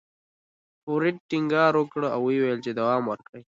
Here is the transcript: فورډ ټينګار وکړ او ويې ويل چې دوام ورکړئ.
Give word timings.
فورډ 0.83 1.15
ټينګار 1.29 1.71
وکړ 1.77 2.01
او 2.15 2.21
ويې 2.25 2.39
ويل 2.41 2.59
چې 2.65 2.71
دوام 2.79 3.03
ورکړئ. 3.07 3.41